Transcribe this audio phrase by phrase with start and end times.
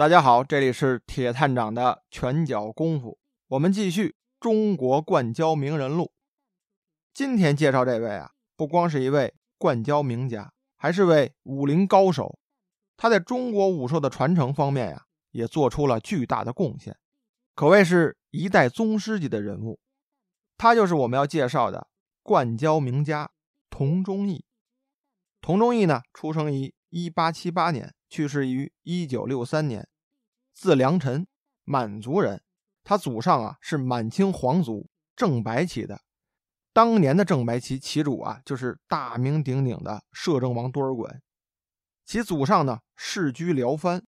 [0.00, 3.18] 大家好，这里是铁探长的拳脚功夫，
[3.48, 4.08] 我们继续
[4.40, 6.04] 《中国灌胶名人录》。
[7.12, 12.38] 今天介绍这位啊，不光是一位灌胶名家，还是位武林高手。
[12.96, 16.96] 他在中国武术的传承方面呀，也做出了巨大的贡献，
[17.54, 19.78] 可谓是一代宗师级的人物。
[20.56, 21.88] 他就是我们要介绍的
[22.22, 23.30] 灌胶名家
[23.68, 24.46] 童忠义。
[25.42, 27.94] 童忠义呢，出生于一八七八年。
[28.12, 29.88] 去世于一九六三年，
[30.60, 31.26] 字良臣，
[31.64, 32.42] 满族人。
[32.84, 36.02] 他祖上啊是满清皇族郑白旗的。
[36.74, 41.20] 当年的郑白旗旗主啊就是大名鼎鼎的摄政王多尔衮。
[42.04, 44.04] 其祖上呢世居辽藩，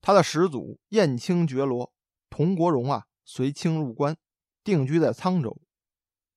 [0.00, 1.92] 他的始祖燕青觉罗
[2.30, 4.16] 佟国荣啊随清入关，
[4.62, 5.60] 定居在沧州。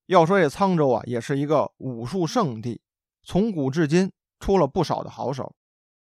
[0.07, 2.81] 要说这沧州啊也是一个武术圣地，
[3.21, 5.55] 从古至今出了不少的好手。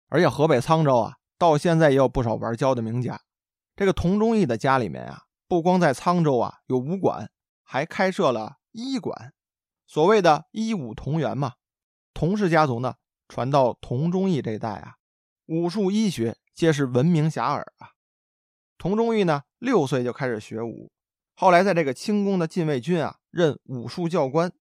[0.06, 3.20] 而且河北沧州啊，到现在也有不少玩跤的名家。
[3.80, 7.31] 这个童忠义的家里面啊，不光在沧州啊有武馆，
[7.62, 9.33] 还开设了医馆。
[9.86, 11.55] 所谓的医武同源嘛，
[12.12, 14.97] 童氏家族呢传到童忠义这一代啊，
[15.47, 17.92] 武术医学皆是闻名遐迩啊。
[18.77, 20.92] 童忠义呢六岁就开始学武，
[21.34, 24.53] 后来在这个清宫的禁卫军啊任武术教官，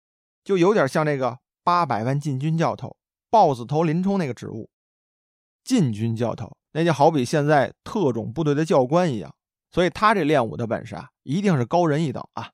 [0.45, 2.95] 就有点像这个八百万禁军教头
[3.29, 4.69] 豹子头林冲那个职务。
[5.61, 9.35] 禁军教头，那就好比现在特种部队的教官一样，
[9.71, 12.51] 所以他这练武的本事啊，一定是高人一等啊。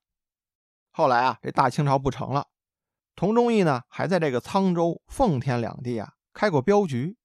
[0.91, 2.47] 后来啊，这大清朝不成了，
[3.15, 7.17] 童忠义呢，还在这个沧州、奉天两地啊开过镖局。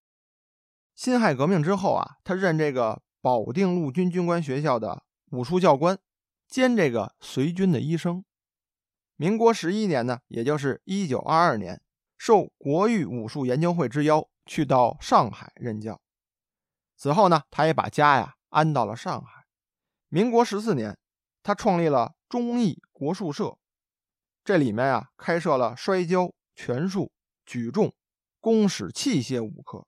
[0.95, 5.99] 辛亥革命之后啊，他任这个保定陆军军官学校的武术教官，
[6.49, 8.25] 兼这个随军的医生。
[9.17, 11.81] 民国十一年呢，也就是一九二二年，
[12.19, 14.29] 受国誉武术研究会之邀。
[14.47, 16.01] 去到上海任教，
[17.01, 19.47] 此后呢，他也把家呀安到了上海。
[20.09, 20.99] 民国十四年，
[21.43, 23.57] 他创立了忠义国术社，
[24.45, 27.11] 这里面啊开设了摔跤、拳术、
[27.47, 27.95] 举重、
[28.39, 29.87] 弓矢器械五科，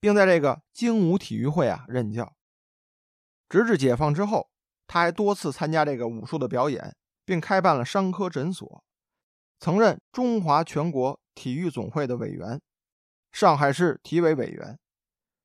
[0.00, 2.34] 并在这个精武体育会啊任教。
[3.50, 4.48] 直至解放之后，
[4.86, 6.96] 他还多次参加这个武术的表演，
[7.26, 8.82] 并开办了伤科诊所，
[9.60, 12.58] 曾任中华全国体育总会的委员。
[13.30, 14.78] 上海市体委委员，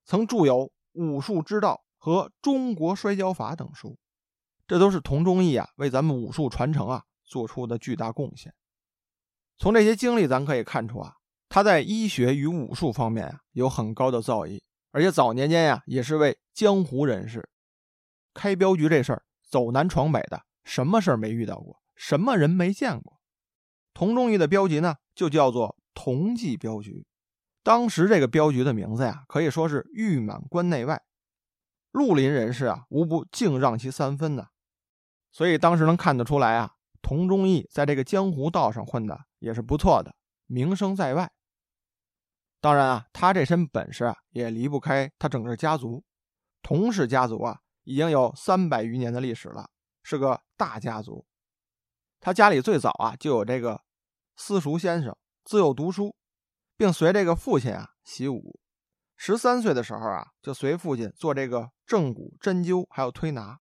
[0.05, 3.97] 曾著有《武术之道》和《中国摔跤法》等书，
[4.68, 8.53] 这都是童忠义啊为咱们武术传承啊做出的巨大贡献。
[9.57, 11.16] 从这些经历，咱可以看出啊，
[11.47, 17.47] 他在医学与武术方面啊有很高的造诣，而且早年间呀也是位江湖人士。
[18.34, 23.19] 开镖局这事儿走南闯北的，什么事儿没遇到过，什么人没见过？
[23.94, 27.06] 童忠义的镖局呢，就叫做同济镖局。
[27.63, 31.03] 当时这个镖局的名字呀，可以说是誉满关内外，
[31.91, 34.47] 绿林人士啊，无不敬让其三分呢。
[35.31, 40.16] 所以当时能看得出来啊，童忠义在这个江湖道上混的也是不错的，
[40.47, 41.31] 名声在外。
[42.59, 46.03] 当然啊，他这身本事啊，也离不开他整个家族。
[46.63, 49.69] 童氏家族啊，已经有三百余年的历史了，
[50.03, 51.25] 是个大家族。
[52.19, 53.81] 他家里最早啊，就有这个
[54.35, 56.16] 私塾先生，自幼读书。
[56.81, 58.59] 并随这个父亲啊习武，
[59.16, 63.59] 十三岁的时候啊就随父亲做这个正骨、针灸还有推拿。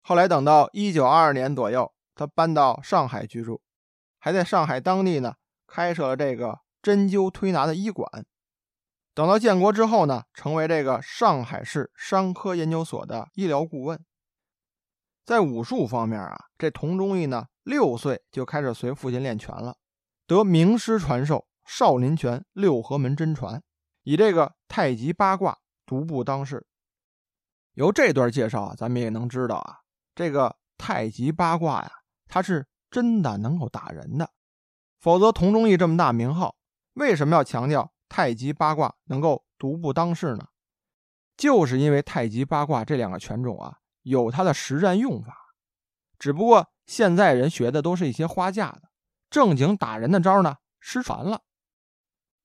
[0.00, 3.62] 后来等到一九二二年左右，他搬到上海居住，
[4.18, 5.34] 还在上海当地呢
[5.68, 8.26] 开设了这个针灸推拿的医馆。
[9.14, 14.04] 等到建国之后呢，成为这个上海市伤科研究所的医疗顾问。
[15.24, 19.76] 在武术方面啊，这童忠义呢六岁就开始随父亲练拳了，
[20.26, 21.46] 得名师传授。
[21.66, 23.62] 少林拳六合门真传，
[24.04, 26.66] 以这个太极八卦独步当世。
[27.74, 29.80] 由这段介绍啊，咱们也能知道啊，
[30.14, 31.90] 这个太极八卦呀，
[32.26, 34.30] 它是真的能够打人的。
[34.98, 36.56] 否则，童忠义这么大名号，
[36.94, 40.48] 为什么要强调太极八卦能够独步当世呢？
[41.36, 45.36] 就是因为太极八卦这两个拳种啊，有它的实战用法。
[46.18, 48.88] 只不过现在人学的都是一些花架的，
[49.28, 51.42] 正经打人的招呢，失传了。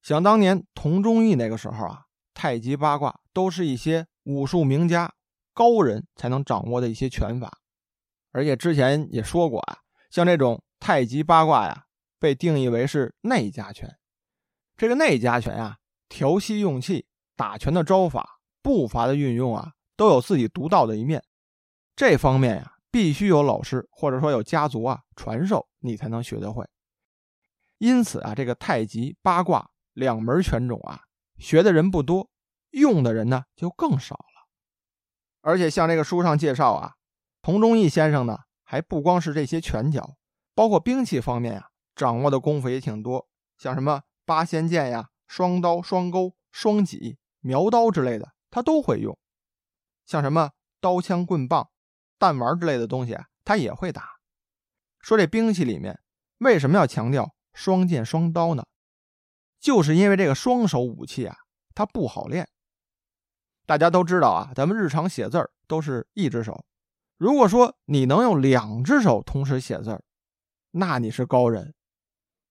[0.01, 5.13] 想当年，童忠义那个时候啊，太极八卦都是一些武术名家、
[5.53, 7.59] 高人才能掌握的一些拳法，
[8.31, 9.77] 而且之前也说过啊，
[10.09, 11.85] 像这种太极八卦呀，
[12.19, 13.95] 被定义为是内家拳。
[14.75, 15.77] 这个内家拳啊，
[16.09, 17.05] 调息用气、
[17.35, 21.23] 打拳的招法、步伐的运用啊，都有自己独到的一面。
[21.95, 26.65] 这方面呀，必须有老师或者说有家族啊传授，你才能学得会。
[27.77, 29.70] 因此啊，这个太极八卦。
[29.93, 31.03] 两门拳种啊，
[31.37, 32.29] 学的人不多，
[32.71, 34.47] 用的人呢就更少了。
[35.41, 36.95] 而且像这个书上介绍啊，
[37.41, 40.15] 童忠义先生呢，还不光是这些拳脚，
[40.53, 43.27] 包括兵器方面啊，掌握的功夫也挺多，
[43.57, 49.17] 像什么八仙剑呀、双刀、双钩、双戟、苗刀之类的，他都会用。
[50.05, 51.69] 像什么刀枪棍棒、
[52.19, 54.19] 弹丸之类的东西啊，他也会打。
[54.99, 55.99] 说这兵器里面
[56.37, 58.63] 为什么要强调双剑双刀呢？
[59.61, 61.37] 就是因为这个双手武器啊，
[61.73, 62.49] 它不好练。
[63.67, 66.65] 大家都知道啊，咱们日常写字儿都是一只手。
[67.17, 70.03] 如果说你能用两只手同时写字儿，
[70.71, 71.73] 那你是高人。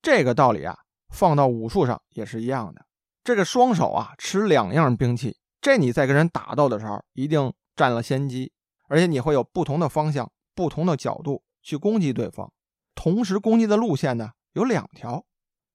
[0.01, 0.79] 这个道理啊，
[1.09, 2.87] 放到武术上也是一样的。
[3.25, 8.53] 这个双手啊，持两样兵器，这你在跟人打斗的时候一定占了先机，
[8.89, 12.51] 而且你会有不同的方向、不同的角度去攻击对方。
[12.95, 15.27] 同时攻击的路线呢有两条，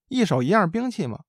[0.08, 1.25] 一手一样兵器嘛，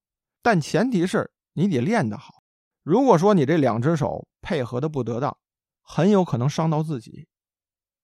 [0.47, 2.35] 但前提是你得练得好。
[2.81, 5.37] 如果说你这两只手配合的不得当，
[5.81, 7.27] 很有可能伤到自己。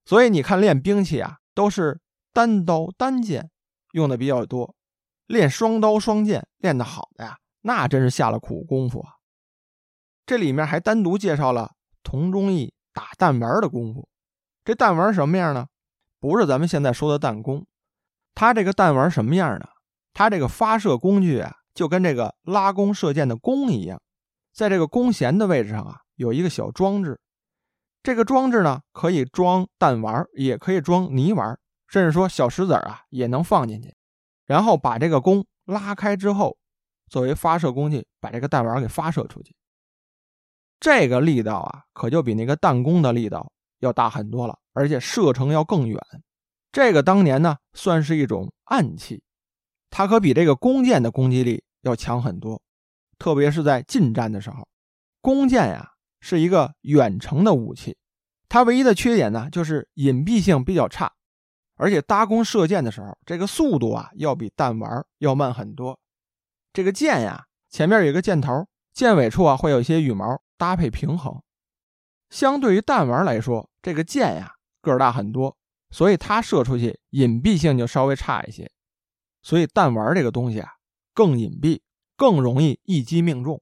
[0.04, 2.02] 所以你看，练兵器啊，都是
[2.34, 3.50] 单刀单剑
[3.94, 4.76] 用的比较多。
[5.26, 9.14] 练双刀双剑练得好的呀，那真是下了苦功夫啊。
[10.26, 11.72] 这里面还单独介绍了
[12.04, 14.10] 童忠义打弹丸的功夫。
[14.66, 15.68] 这弹丸什么样呢？
[16.20, 17.66] 不是咱们现在说的弹弓，
[18.36, 19.66] 它这个弹丸什么样呢？
[20.12, 24.02] 它这个发射工具啊，就跟这个拉弓射箭的弓一样。
[24.54, 27.20] 在这个弓弦的位置上啊，有一个小装置。
[28.04, 33.96] 这个装置呢，可以装弹丸，也可以装泥丸，甚至说小石子啊也能放进去。
[34.46, 36.58] 然后把这个弓拉开之后，
[37.10, 39.56] 作为发射工具，把这个弹丸给发射出去。
[40.80, 45.98] 这个力道啊，可就比那个弹弓的力道要大很多了，而且射程要更远。
[46.74, 49.24] 这个当年呢，算是一种暗器，
[49.96, 52.60] 它可比这个弓箭的攻击力要强很多。
[53.20, 54.68] 特别是在近战的时候，
[55.22, 57.96] 弓箭呀是一个远程的武器，
[58.50, 61.14] 它唯一的缺点呢就是隐蔽性比较差，
[61.76, 66.00] 而且搭弓射箭的时候，这个速度啊要比弹丸要慢很多。
[66.74, 71.40] 这个箭呀前面有一个箭头，箭尾处啊会有一些羽毛搭配平衡。
[72.32, 75.56] 相对于弹丸来说，这个箭呀个儿大很多，
[75.92, 78.72] 所以它射出去隐蔽性就稍微差一些。
[79.44, 80.72] 所以弹丸这个东西啊
[81.14, 81.82] 更隐蔽。
[82.16, 83.60] 更容易一击命中。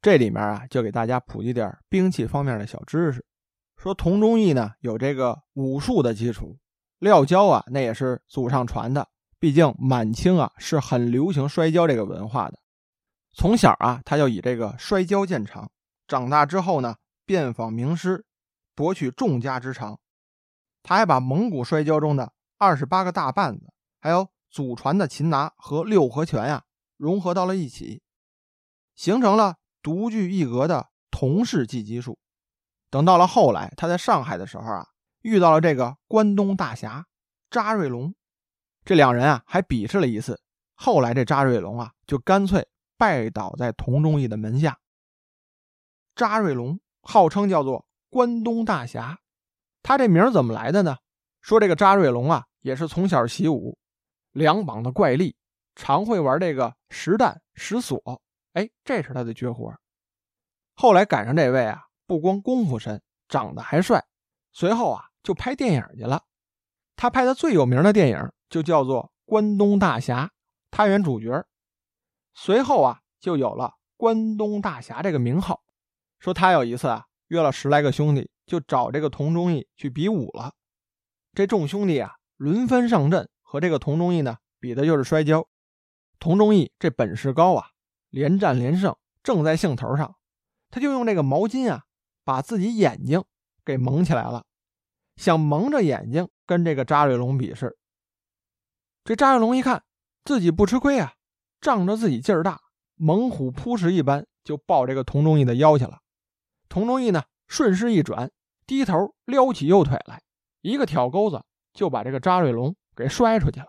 [0.00, 3.26] 这里面啊，就给大家普及点兵器方面的小知识。
[3.76, 6.56] 说童忠义呢有这个武术的基础，
[7.00, 9.08] 撂跤啊那也是祖上传的。
[9.40, 12.60] 毕竟满清啊是很流行摔跤这个文化的。
[13.32, 15.70] 从小啊他就以这个摔跤见长，
[16.06, 16.94] 长大之后呢
[17.26, 18.24] 遍访名师，
[18.76, 19.98] 博取众家之长。
[20.84, 26.64] 他还把蒙古摔跤中的二十八个大绊子，还有祖传的擒拿和六合拳呀。
[26.96, 28.02] 融合到了一起，
[28.94, 32.18] 形成了独具一格的同式技击术。
[32.90, 34.88] 等到了后来，他在上海的时候啊，
[35.22, 37.06] 遇到了这个关东大侠
[37.50, 38.14] 扎瑞龙，
[38.84, 40.42] 这两人啊还比试了一次。
[40.74, 42.68] 后来这扎瑞龙啊，就干脆
[42.98, 44.78] 拜倒在童忠义的门下。
[46.14, 49.20] 扎瑞龙号称叫做关东大侠，
[49.82, 50.98] 他这名怎么来的呢？
[51.40, 53.78] 说这个扎瑞龙啊，也是从小习武，
[54.32, 55.36] 两膀的怪力。
[55.76, 58.20] 常会玩这个石弹、石锁，
[58.52, 59.72] 哎，这是他的绝活。
[60.74, 64.04] 后来赶上这位啊，不光功夫深，长得还帅，
[64.52, 66.24] 随后啊就拍电影去了。
[66.96, 70.26] 他拍的最有名的电影就叫做《关东大侠》，
[70.70, 71.46] 他演主角。
[72.34, 75.62] 随后啊就有了关东大侠这个名号。
[76.18, 80.52] 说他有一次啊约了十来个兄弟，就找这个童忠义去比武了。
[81.32, 85.48] 这众兄弟啊轮番上阵，和这个佟忠义呢比的就是摔跤。
[86.20, 87.70] 佟忠义这本事高啊，
[88.10, 90.14] 连战连胜，正在兴头上，
[90.70, 91.82] 他就用这个毛巾啊，
[92.22, 93.24] 把自己眼睛
[93.64, 94.44] 给蒙起来了，
[95.16, 97.76] 想蒙着眼睛跟这个扎瑞龙比试。
[99.02, 99.82] 这扎瑞龙一看
[100.24, 101.14] 自己不吃亏啊，
[101.60, 102.60] 仗着自己劲儿大，
[102.94, 105.98] 猛虎扑食一般就抱这个佟忠义的腰去了。
[106.68, 108.30] 佟忠义呢，顺势一转，
[108.64, 110.22] 低头撩起右腿来，
[110.60, 111.42] 一个挑钩子
[111.72, 113.68] 就把这个扎瑞龙给摔出去了。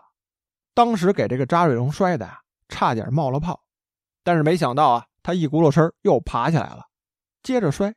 [0.74, 2.38] 当时给这个扎瑞龙摔的呀。
[2.68, 3.62] 差点冒了泡，
[4.22, 6.86] 但是没想到啊，他一骨碌身又爬起来了，
[7.42, 7.94] 接着摔。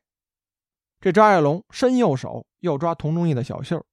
[1.00, 3.86] 这张爱龙伸右手又抓童忠义的小袖，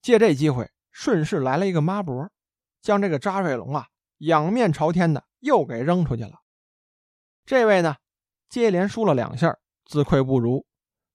[0.00, 2.30] 借这机会顺势来了一个抹脖，
[2.80, 6.42] 将这个扎瑞龙啊仰面朝天的又给扔出去了。
[7.44, 7.96] 这位呢，
[8.48, 10.64] 接连输了两下，自愧不如。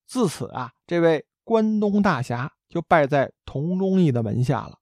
[0.05, 4.78] 自此啊，这位关东大侠就败在童忠义的门下了。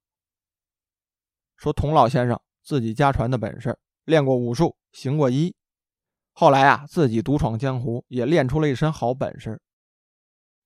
[1.58, 3.78] 说童老先生自己家传的本事。
[4.06, 5.54] 练过武术，行过医，
[6.32, 9.62] 后来啊，自己独闯江湖，也练出了一身好本事。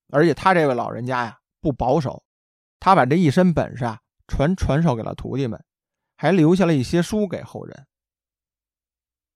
[0.10, 2.24] 而且他这位老人家呀不保守，
[2.79, 5.60] 他把这一身本事啊传传授给了徒弟们，
[6.17, 7.88] 还留下了一些书给后人。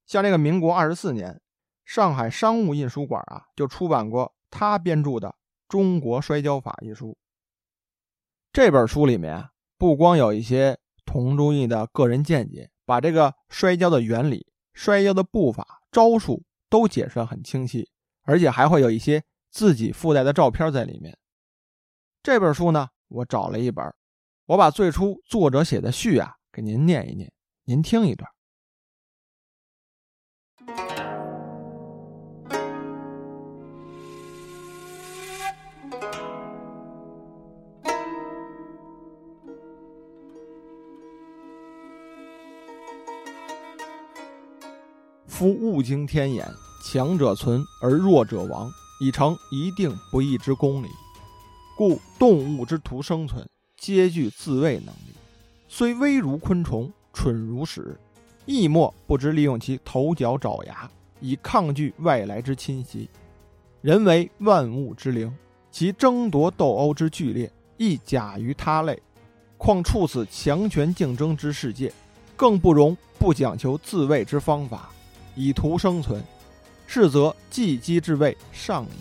[0.05, 1.41] 像这个民国二十四年，
[1.83, 5.29] 上海商务印书馆啊就出版过他编著的
[5.67, 7.17] 《中国摔跤法》一书。
[8.53, 17.89] 这本书里面啊，不光有一些童忠义的个人见解，把这个摔跤的原理、摔跤的步法、招数都解释得很清晰，
[18.23, 21.17] 而且还会有一些自己附带的照片在里面。
[22.21, 23.85] 这本书呢，我找了一本，
[24.47, 27.31] 我把最初作者写的序啊给您念一念，
[27.65, 28.34] 您听一段。
[45.35, 46.49] 夫物经天眼，
[46.81, 50.87] 强者存而弱者亡，已成一定不义之公理。
[51.75, 53.45] 故动物之图生存，
[53.77, 55.13] 皆具自卫能力，
[55.67, 57.99] 虽微如昆虫，蠢如屎，
[58.45, 60.89] 亦莫不知利用其头角爪牙，
[61.19, 63.09] 以抗拒外来之侵袭。
[63.81, 65.35] 人为万物之灵，
[65.69, 68.97] 其争夺斗殴之剧烈，亦假于他类。
[69.57, 71.91] 况处此强权竞争之世界，
[72.37, 74.91] 更不容不讲求自卫之方法。
[75.35, 76.23] 以图生存，
[76.87, 78.97] 是则技击之谓上矣。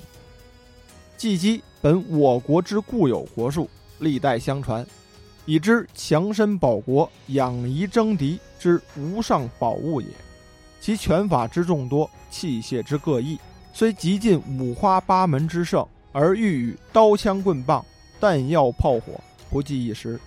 [1.17, 4.85] 技击本我国之固有国术，历代相传，
[5.47, 10.07] 以知强身保国、养夷征敌之无上宝物也。
[10.81, 13.39] 其拳法之众多，器械之各异，
[13.73, 17.83] 虽极尽五花八门之盛，而欲与刀枪棍棒、
[18.21, 20.21] 弹药炮火不计一时，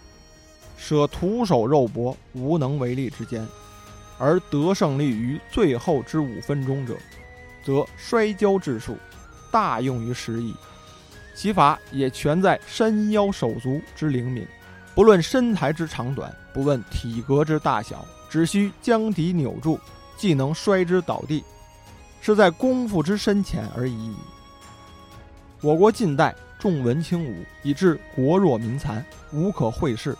[0.77, 3.45] 舍徒手肉搏、无能为力之间。
[4.17, 6.97] 而得胜利于最后之五分钟者，
[7.63, 8.97] 则摔跤之术
[9.51, 10.55] 大用于时矣。
[11.35, 14.45] 其法也全在身腰手足之灵敏，
[14.95, 19.79] 不论身材之长短，不问体格之大小，只需将敌扭住，
[20.17, 21.43] 即能摔之倒地，
[22.21, 24.15] 是在功夫之深浅而已矣。
[25.61, 30.17] 我国近代重文轻武，以致国弱民残，无可会视，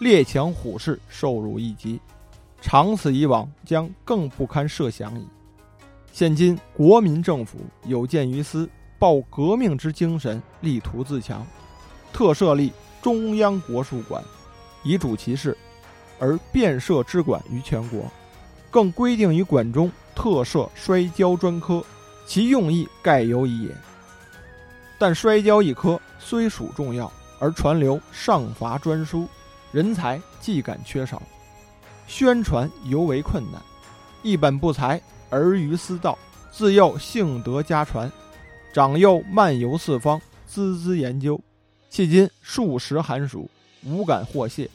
[0.00, 2.00] 列强虎视受辱一极。
[2.60, 5.26] 长此以往，将更不堪设想矣。
[6.12, 11.46] 现今国民政府有鉴于斯，抱革命之精神，力图自强，
[12.12, 14.22] 特设立中央国术馆，
[14.82, 15.56] 以主其事，
[16.18, 18.10] 而遍设之馆于全国，
[18.70, 21.84] 更规定于馆中特设摔跤专科，
[22.26, 23.70] 其用意盖有矣也。
[24.98, 29.28] 但摔跤一科虽属重要，而传流上乏专书，
[29.70, 31.22] 人才既感缺少。
[32.08, 33.62] 宣传尤为困难，
[34.22, 36.18] 一本不才，而于私道，
[36.50, 38.10] 自幼性德家传，
[38.72, 40.18] 长幼漫游四方，
[40.50, 41.38] 孜孜研究，
[41.92, 43.48] 迄今数十寒暑，
[43.84, 44.68] 无敢获谢。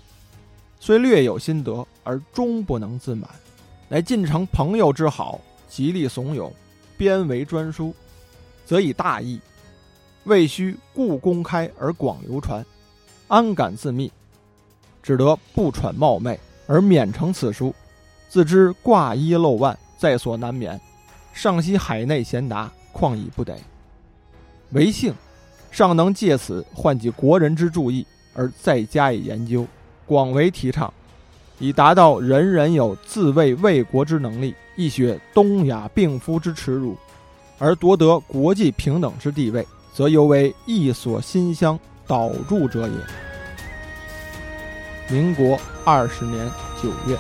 [0.80, 3.28] 虽略有心得，而终不能自满，
[3.90, 6.52] 乃尽承朋友之好，极力怂恿，
[6.98, 7.96] 编为专书，
[8.64, 9.40] 则以大义，
[10.26, 12.64] 未须故公开而广流传，
[13.28, 14.12] 安敢自密？
[15.02, 16.40] 只得不喘冒昧。
[16.74, 17.72] 而免成此书，
[18.28, 20.82] 自知挂衣漏万在所难免。
[21.32, 23.56] 尚惜海内贤达，况以不得？
[24.72, 25.14] 唯幸
[25.70, 28.04] 尚能借此唤起国人之注意，
[28.34, 29.68] 而再加以研究，
[30.08, 30.92] 广为提倡，
[31.60, 36.98] 以达到人人有自卫卫国之能力，亦雪东亚病夫之耻辱，
[37.60, 39.64] 而夺得国际平等之地位，
[39.94, 43.33] 则犹为一所馨香导助者也。
[45.10, 46.50] 民国二十年
[46.82, 47.18] 九月。